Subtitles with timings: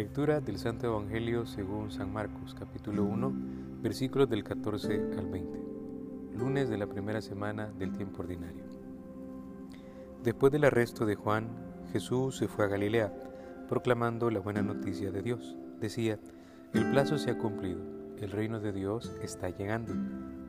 [0.00, 3.32] Lectura del Santo Evangelio según San Marcos, capítulo 1,
[3.82, 5.58] versículos del 14 al 20.
[6.38, 8.64] Lunes de la primera semana del tiempo ordinario.
[10.24, 11.50] Después del arresto de Juan,
[11.92, 13.12] Jesús se fue a Galilea,
[13.68, 15.58] proclamando la buena noticia de Dios.
[15.80, 16.18] Decía,
[16.72, 17.82] el plazo se ha cumplido,
[18.16, 19.92] el reino de Dios está llegando,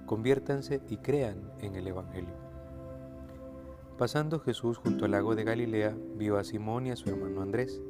[0.06, 2.38] conviértanse y crean en el Evangelio.
[3.98, 7.82] Pasando Jesús junto al lago de Galilea, vio a Simón y a su hermano Andrés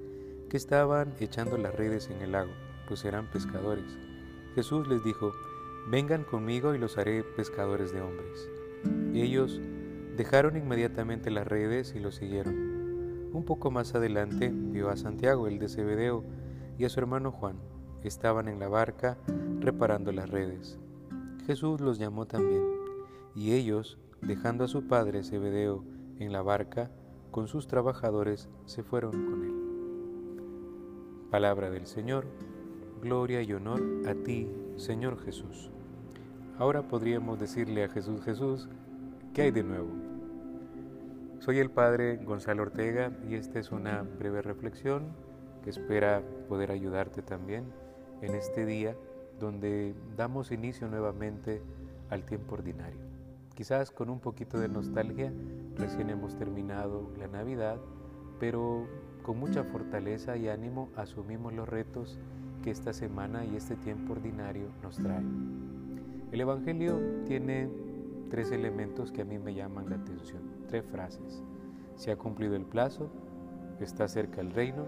[0.52, 2.52] que estaban echando las redes en el lago,
[2.86, 3.98] pues eran pescadores.
[4.54, 5.32] Jesús les dijo,
[5.90, 8.50] vengan conmigo y los haré pescadores de hombres.
[9.14, 9.62] Ellos
[10.18, 13.30] dejaron inmediatamente las redes y los siguieron.
[13.32, 16.26] Un poco más adelante vio a Santiago, el de Zebedeo,
[16.77, 17.55] y a su hermano Juan.
[18.04, 19.18] Estaban en la barca
[19.62, 20.77] reparando las redes.
[21.48, 22.66] Jesús los llamó también,
[23.36, 25.86] y ellos, dejando a su padre Zebedeo
[26.20, 26.91] en la barca,
[27.32, 29.60] con sus trabajadores, se fueron con él.
[31.32, 32.26] Palabra del Señor,
[33.01, 35.71] gloria y honor a ti, Señor Jesús.
[36.60, 38.68] Ahora podríamos decirle a Jesús Jesús,
[39.34, 39.88] ¿qué hay de nuevo?
[41.40, 45.13] Soy el Padre Gonzalo Ortega y esta es una breve reflexión
[45.63, 47.63] que espera poder ayudarte también
[48.21, 48.98] en este día
[49.40, 51.62] donde damos inicio nuevamente
[52.10, 52.99] al tiempo ordinario.
[53.55, 55.32] Quizás con un poquito de nostalgia,
[55.77, 57.77] recién hemos terminado la Navidad,
[58.38, 58.85] pero
[59.24, 62.20] con mucha fortaleza y ánimo asumimos los retos
[62.64, 65.24] que esta semana y este tiempo ordinario nos trae.
[66.31, 67.69] El Evangelio tiene
[68.30, 71.44] tres elementos que a mí me llaman la atención, tres frases.
[71.96, 73.12] Se ha cumplido el plazo,
[73.80, 74.86] está cerca el reino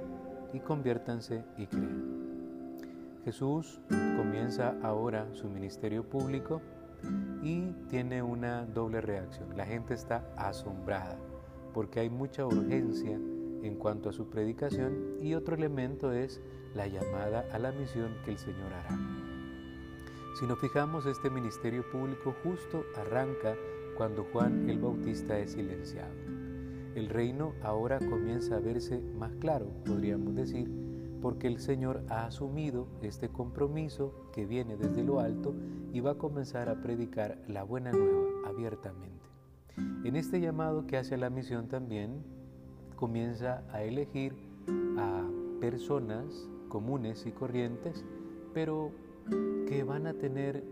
[0.53, 2.23] y conviértanse y crean.
[3.25, 3.81] Jesús
[4.17, 6.61] comienza ahora su ministerio público
[7.41, 9.55] y tiene una doble reacción.
[9.57, 11.17] La gente está asombrada
[11.73, 13.19] porque hay mucha urgencia
[13.63, 16.41] en cuanto a su predicación y otro elemento es
[16.75, 18.97] la llamada a la misión que el Señor hará.
[20.39, 23.55] Si nos fijamos, este ministerio público justo arranca
[23.97, 26.13] cuando Juan el Bautista es silenciado.
[26.95, 30.69] El reino ahora comienza a verse más claro, podríamos decir,
[31.21, 35.55] porque el Señor ha asumido este compromiso que viene desde lo alto
[35.93, 39.25] y va a comenzar a predicar la buena nueva abiertamente.
[40.03, 42.23] En este llamado que hace a la misión también
[42.93, 44.35] comienza a elegir
[44.97, 45.23] a
[45.59, 48.03] personas comunes y corrientes,
[48.53, 48.91] pero
[49.67, 50.63] que van a tener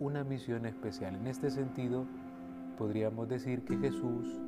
[0.00, 1.16] una misión especial.
[1.16, 2.06] En este sentido,
[2.76, 4.40] podríamos decir que Jesús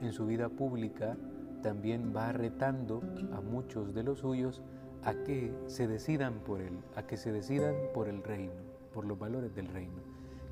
[0.00, 1.16] en su vida pública
[1.62, 3.02] también va retando
[3.32, 4.62] a muchos de los suyos
[5.04, 8.52] a que se decidan por él, a que se decidan por el reino,
[8.92, 10.02] por los valores del reino.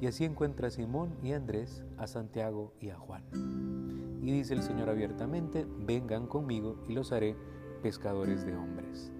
[0.00, 4.05] Y así encuentra a Simón y Andrés, a Santiago y a Juan.
[4.26, 7.37] Y dice el Señor abiertamente, vengan conmigo y los haré
[7.81, 9.12] pescadores de hombres.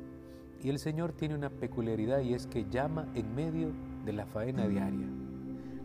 [0.61, 3.69] Y el Señor tiene una peculiaridad y es que llama en medio
[4.05, 5.06] de la faena diaria.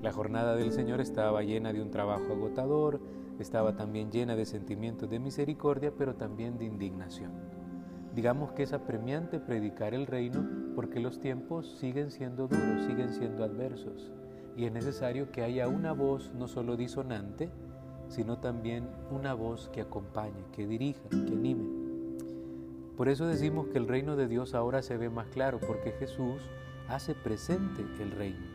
[0.02, 3.00] La jornada del Señor estaba llena de un trabajo agotador,
[3.38, 7.32] estaba también llena de sentimientos de misericordia, pero también de indignación.
[8.16, 13.44] Digamos que es apremiante predicar el reino porque los tiempos siguen siendo duros, siguen siendo
[13.44, 14.12] adversos
[14.58, 17.52] y es necesario que haya una voz no solo disonante,
[18.12, 21.70] sino también una voz que acompañe, que dirija, que anime.
[22.98, 26.42] Por eso decimos que el reino de Dios ahora se ve más claro, porque Jesús
[26.90, 28.46] hace presente el reino.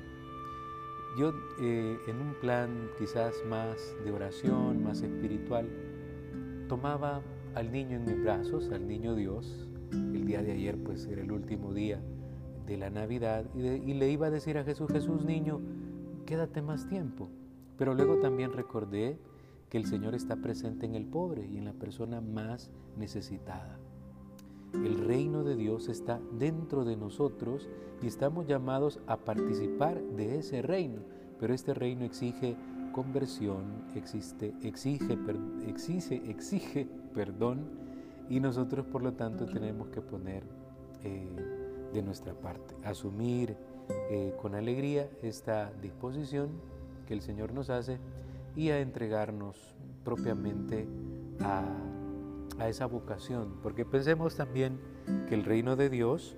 [1.19, 5.67] Yo eh, en un plan quizás más de oración, más espiritual,
[6.69, 7.23] tomaba
[7.55, 9.67] al niño en mis brazos, al niño Dios.
[9.91, 11.99] El día de ayer pues era el último día
[12.67, 15.63] de la Navidad y, y le iba a decir a Jesús, Jesús niño,
[16.27, 17.31] quédate más tiempo.
[17.79, 19.19] Pero luego también recordé
[19.69, 23.79] que el Señor está presente en el pobre y en la persona más necesitada.
[24.73, 27.69] El reino de Dios está dentro de nosotros
[28.03, 31.01] y estamos llamados a participar de ese reino,
[31.41, 32.57] pero este reino exige
[32.93, 35.19] conversión, existe, exige,
[35.67, 37.67] exige, exige perdón
[38.29, 40.45] y nosotros por lo tanto tenemos que poner
[41.05, 41.29] eh,
[41.93, 43.57] de nuestra parte, asumir
[44.11, 46.49] eh, con alegría esta disposición
[47.07, 47.99] que el Señor nos hace
[48.57, 50.89] y a entregarnos propiamente
[51.41, 51.65] a,
[52.59, 54.81] a esa vocación, porque pensemos también
[55.29, 56.37] que el reino de Dios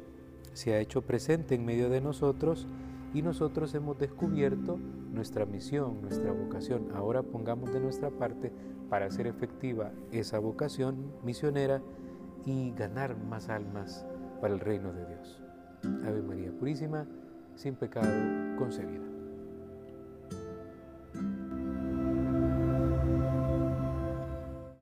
[0.52, 2.66] se ha hecho presente en medio de nosotros
[3.14, 4.78] y nosotros hemos descubierto
[5.12, 6.88] nuestra misión, nuestra vocación.
[6.94, 8.52] Ahora pongamos de nuestra parte
[8.90, 11.80] para hacer efectiva esa vocación misionera
[12.44, 14.06] y ganar más almas
[14.40, 15.42] para el reino de Dios.
[16.04, 17.06] Ave María Purísima
[17.54, 18.08] sin pecado
[18.58, 19.17] concebida.